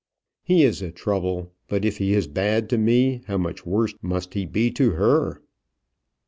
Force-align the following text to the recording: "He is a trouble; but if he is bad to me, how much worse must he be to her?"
"He 0.41 0.63
is 0.63 0.81
a 0.81 0.89
trouble; 0.91 1.51
but 1.67 1.85
if 1.85 1.99
he 1.99 2.13
is 2.15 2.25
bad 2.25 2.71
to 2.71 2.79
me, 2.79 3.21
how 3.27 3.37
much 3.37 3.67
worse 3.67 3.93
must 4.01 4.33
he 4.33 4.47
be 4.47 4.71
to 4.71 4.93
her?" 4.93 5.43